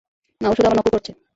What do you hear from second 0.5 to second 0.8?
ও শুধু আমার